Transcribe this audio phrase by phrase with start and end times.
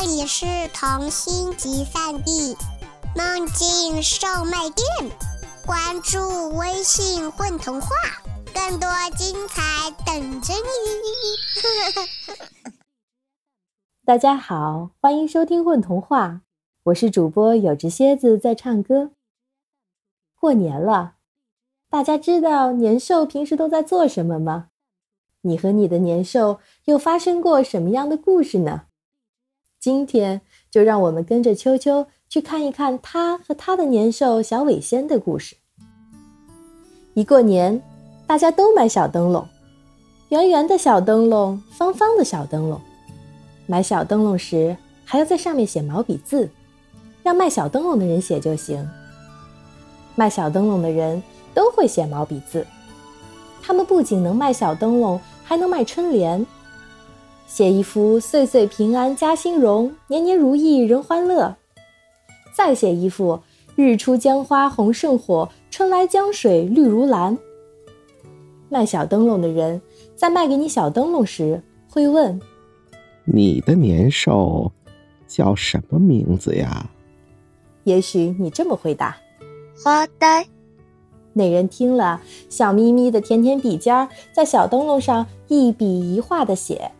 [0.00, 2.56] 这里是童心集散地，
[3.16, 4.86] 梦境售卖店。
[5.66, 7.88] 关注微信“混童话”，
[8.54, 10.60] 更多精彩等着你。
[14.06, 16.28] 大家好，欢迎收听《混童话》，
[16.84, 19.10] 我是主播有只蝎子在唱歌。
[20.38, 21.14] 过年了，
[21.90, 24.68] 大家知道年兽平时都在做什么吗？
[25.40, 28.84] 你和你的年兽又发生过什么样的故事呢？
[29.80, 30.40] 今天
[30.70, 35.56] 就让我们跟着秋秋去看一看他和他的年兽小尾仙的故事。
[37.14, 37.80] 一过年，
[38.26, 39.46] 大家都买小灯笼，
[40.30, 42.80] 圆圆的小灯笼，方方的小灯笼。
[43.66, 46.50] 买小灯笼时，还要在上面写毛笔字，
[47.22, 48.88] 让卖小灯笼的人写就行。
[50.16, 51.22] 卖小灯笼的人
[51.54, 52.66] 都会写毛笔字，
[53.62, 56.44] 他们不仅能卖小灯笼，还能卖春联，
[57.48, 61.56] 写一幅“岁岁平安家兴荣，年年如意人欢乐”，
[62.54, 63.40] 再写一幅
[63.74, 67.36] “日出江花红胜火，春来江水绿如蓝”。
[68.68, 69.80] 卖小灯笼的人
[70.14, 72.38] 在卖给你小灯笼时，会问。
[73.24, 74.70] 你的年兽
[75.26, 76.90] 叫什么名字呀？
[77.84, 79.16] 也许你这么回答：
[79.82, 80.46] 花呆。
[81.32, 82.20] 那人听了，
[82.50, 86.90] 笑眯眯的舔舔笔尖儿，在小灯笼上一笔一画的写：“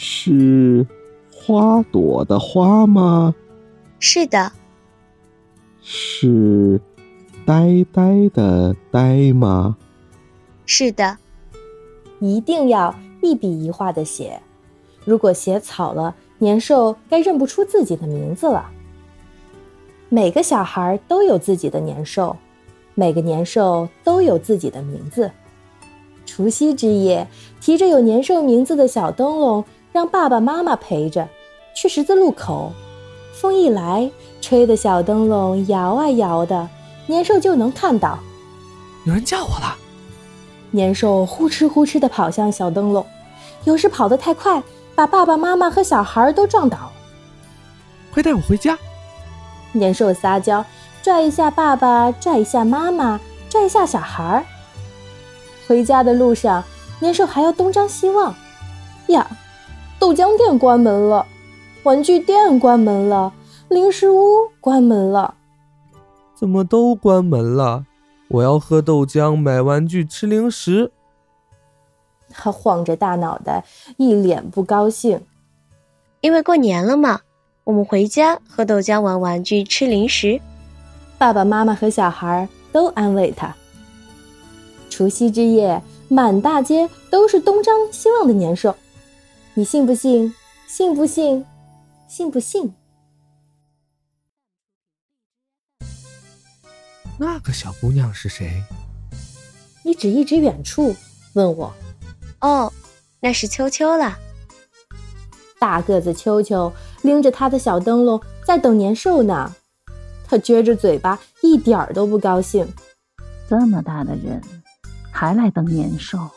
[0.00, 0.86] 是
[1.34, 3.34] 花朵的花吗
[3.98, 4.52] ？”“是的。
[5.82, 6.80] ”“是
[7.44, 9.76] 呆呆的呆吗
[10.64, 11.18] ？”“是的。
[12.22, 14.40] ”“一定要。”一笔一画的写，
[15.04, 18.70] 如果写草了，年兽该认不出自己的名字了。
[20.08, 22.36] 每个小孩都有自己的年兽，
[22.94, 25.28] 每个年兽都有自己的名字。
[26.24, 27.26] 除夕之夜，
[27.60, 29.64] 提着有年兽名字的小灯笼，
[29.98, 31.28] 让爸爸妈妈陪着
[31.74, 32.72] 去十字路口。
[33.32, 34.08] 风一来，
[34.40, 36.68] 吹的小灯笼摇啊摇的，
[37.06, 38.16] 年兽就能看到。
[39.04, 39.76] 有人叫我了。
[40.70, 43.04] 年兽呼哧呼哧地跑向小灯笼，
[43.64, 44.62] 有时跑得太快，
[44.94, 46.92] 把爸爸妈妈和小孩都撞倒。
[48.14, 48.78] 快带我回家！
[49.72, 50.64] 年兽撒娇，
[51.02, 53.18] 拽一下爸爸，拽一下妈妈，
[53.50, 54.46] 拽一下小孩。
[55.66, 56.62] 回家的路上，
[57.00, 58.32] 年兽还要东张西望。
[59.08, 59.26] 呀，
[59.98, 61.26] 豆浆店关门了，
[61.82, 63.32] 玩具店关门了，
[63.68, 65.34] 零食屋关门了。
[66.34, 67.84] 怎么都关门了？
[68.28, 70.92] 我要喝豆浆，买玩具，吃零食。
[72.30, 73.64] 他晃着大脑袋，
[73.96, 75.20] 一脸不高兴。
[76.20, 77.20] 因为过年了嘛，
[77.64, 80.40] 我们回家喝豆浆，玩玩具，吃零食。
[81.18, 83.52] 爸爸妈妈和小孩都安慰他。
[84.88, 88.74] 除夕之夜，满大街都是东张西望的年兽。
[89.58, 90.32] 你信不信？
[90.68, 91.44] 信不信？
[92.06, 92.72] 信不信？
[97.18, 98.62] 那个小姑娘是谁？
[99.82, 100.94] 你指一指远处，
[101.32, 101.74] 问我。
[102.40, 102.72] 哦，
[103.18, 104.16] 那是秋秋了。
[105.58, 109.52] 大个子秋秋拎着他的小灯笼在等年兽呢。
[110.24, 112.64] 他撅着嘴巴，一点儿都不高兴。
[113.48, 114.40] 这么大的人，
[115.10, 116.30] 还来等年兽？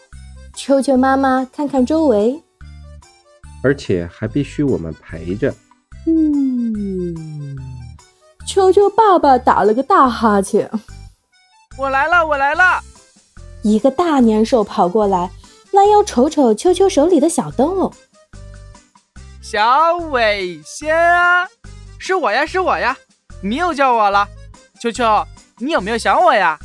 [0.56, 2.42] 秋秋妈妈看看周围，
[3.64, 5.54] 而且还必须我们陪着。
[6.08, 7.58] 嗯。
[8.48, 10.70] 球球爸爸打了个大哈欠。
[11.78, 12.82] 我来了，我来了！
[13.64, 15.32] 一个大年兽跑过来，
[15.74, 17.94] 弯腰瞅瞅秋秋手里的小灯笼。
[19.42, 21.48] 小尾仙啊，
[21.98, 22.98] 是我呀，是我呀！
[23.42, 24.28] 你又叫我了，
[24.82, 25.06] 秋秋，
[25.60, 26.60] 你有没有想我呀？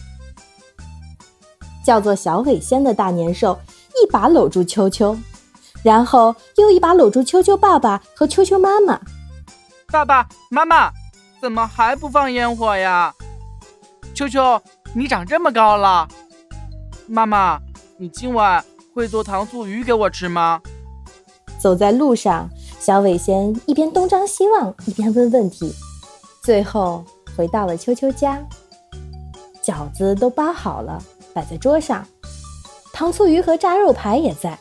[1.85, 3.59] 叫做小尾仙的大年兽
[4.03, 5.17] 一把搂住秋秋，
[5.87, 9.01] 然后又一把搂住秋秋爸爸和秋秋妈妈。
[9.87, 10.91] 爸爸妈妈。
[11.41, 13.15] 怎么还不放烟火呀？
[14.13, 14.61] 秋秋，
[14.97, 16.09] 你长这么高了。
[17.07, 17.61] 妈妈，
[17.99, 20.61] 你今晚会做糖醋鱼给我吃吗？
[21.61, 22.49] 走在路上，
[22.81, 25.73] 小伟仙一边东张西望，一边问问题。
[26.43, 27.05] 最后
[27.37, 28.43] 回到了秋秋家，
[29.63, 31.01] 饺子都包好了，
[31.33, 32.05] 摆在桌上。
[32.93, 34.59] 糖醋鱼和炸肉排也在，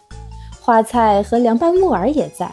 [0.66, 2.52] 花菜和凉拌木耳也在。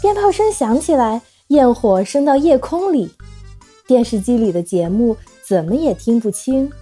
[0.00, 3.14] 鞭炮声响起来，焰火升到夜空里。
[3.86, 5.14] 电视机里的节目
[5.46, 6.72] 怎么也听不清，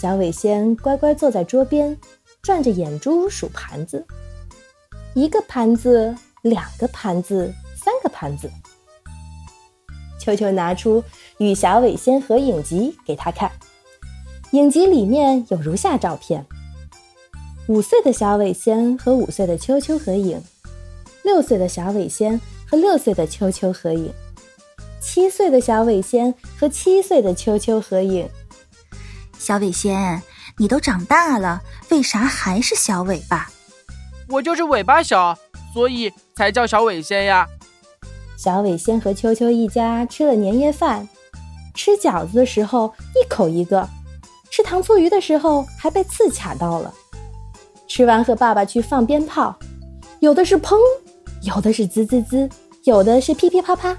[0.00, 1.98] 小尾仙乖乖坐在桌边，
[2.40, 4.06] 转着眼珠数盘子。
[5.12, 8.48] 一个盘子，两个盘子，三个盘子。
[10.20, 11.02] 秋秋拿出
[11.38, 13.50] 与小尾仙合影集给他看，
[14.52, 16.46] 影集里面有如下照片：
[17.66, 20.38] 五岁的小尾仙和五岁的秋秋合影，
[21.22, 22.38] 六岁的小尾仙
[22.70, 24.12] 和六岁的秋秋合影，
[25.00, 28.28] 七岁的小尾仙和七岁的秋秋合影。
[29.38, 30.22] 小尾仙，
[30.58, 33.50] 你都长大了，为啥还是小尾巴？
[34.28, 35.34] 我就是尾巴小，
[35.72, 37.48] 所以才叫小尾仙呀。
[38.36, 41.08] 小尾仙和秋秋一家吃了年夜饭，
[41.72, 43.88] 吃饺子的时候一口一个，
[44.50, 46.92] 吃糖醋鱼的时候还被刺卡到了。
[47.94, 49.56] 吃完和爸爸去放鞭炮，
[50.18, 50.76] 有的是砰，
[51.42, 52.50] 有的是滋滋滋，
[52.82, 53.96] 有的是噼噼啪啪。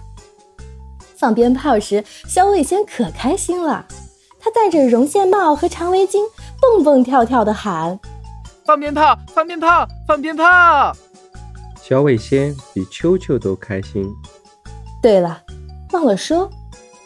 [1.16, 3.86] 放鞭炮时，小尾仙可开心了，
[4.38, 6.18] 他戴着绒线帽和长围巾，
[6.60, 7.98] 蹦蹦跳跳地喊
[8.68, 10.44] ：“放鞭炮，放鞭炮，放鞭炮！”
[11.82, 14.06] 小尾仙比秋秋都开心。
[15.02, 15.42] 对了，
[15.94, 16.50] 忘了说，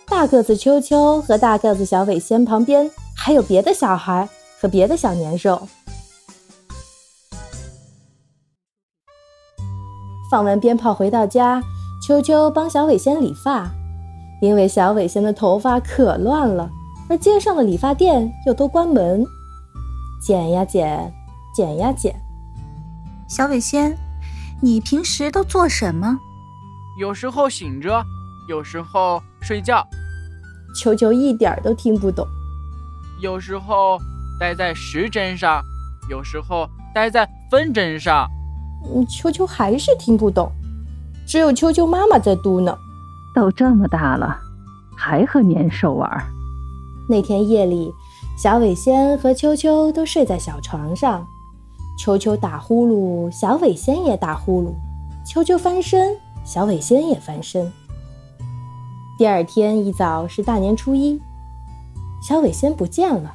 [0.07, 4.27] 大个子秋秋和大个子小尾仙旁边还有别的小孩
[4.59, 5.68] 和别的小年兽。
[10.30, 11.60] 放完鞭炮回到家，
[12.00, 13.68] 秋秋帮小伟仙理发，
[14.42, 16.70] 因为小伟仙的头发可乱了，
[17.10, 19.26] 而街上的理发店又都关门。
[20.22, 21.12] 剪呀剪，
[21.56, 22.16] 剪呀剪。
[23.28, 23.98] 小伟仙，
[24.62, 26.20] 你平时都做什么？
[27.00, 28.04] 有时候醒着，
[28.48, 29.84] 有时候睡觉。
[30.76, 32.28] 秋秋一点都听不懂。
[33.20, 33.98] 有时候
[34.40, 35.60] 待在时针上，
[36.08, 38.30] 有时候待在分针上。
[38.86, 40.52] 嗯，秋秋还是听不懂，
[41.28, 42.76] 只有秋秋妈妈在嘟囔
[43.36, 44.38] ：“都这么大了，
[44.98, 46.10] 还和年兽玩。”
[47.10, 47.92] 那天夜里，
[48.38, 51.26] 小尾仙和秋秋都睡在小床上，
[51.98, 54.74] 秋秋打呼噜，小尾仙也打呼噜，
[55.26, 56.16] 秋秋翻身，
[56.46, 57.72] 小尾仙也翻身。
[59.18, 61.20] 第二天一早是大年初一，
[62.22, 63.34] 小尾仙不见了，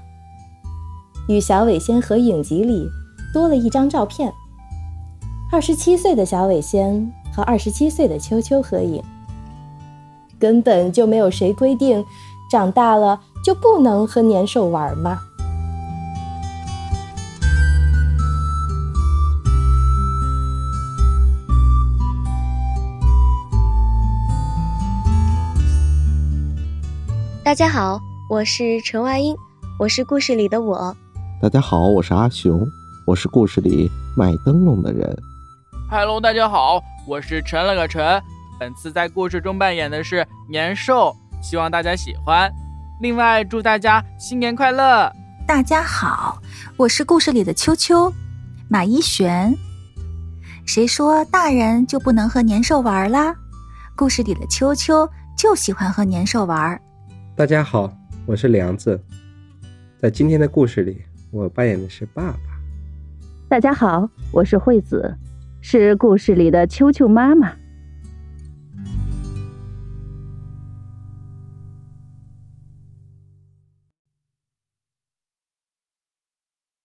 [1.29, 2.89] 与小尾仙合影集里
[3.33, 4.33] 多了一张照片。
[5.55, 9.01] 二十七岁的小尾仙和二十七岁的秋秋合影，
[10.37, 12.05] 根本就没有谁规定
[12.51, 15.17] 长大了就不能和年兽玩嘛。
[27.45, 29.37] 大家好，我是陈外英，
[29.79, 30.97] 我是故事里的我。
[31.41, 32.67] 大家好，我是阿雄，
[33.07, 35.17] 我是故事里卖灯笼的人。
[35.97, 38.21] Hello，大家好，我是陈了个陈，
[38.59, 42.53] 本次在故事中扮演的是年兽，希望大家喜欢。
[43.01, 45.09] 另外，祝大家新年快乐！
[45.47, 46.43] 大家好，
[46.77, 48.13] 我是故事里的秋秋，
[48.69, 49.57] 马一璇。
[50.67, 53.33] 谁说大人就不能和年兽玩啦？
[53.95, 55.09] 故事里的秋秋
[55.39, 56.83] 就喜欢和年兽玩。
[57.37, 57.89] 大家好，
[58.27, 59.01] 我是梁子，
[60.03, 62.39] 在今天的故事里，我扮演的是爸爸。
[63.49, 65.17] 大家好，我是惠子。
[65.67, 67.64] 是故事里的秋秋妈妈。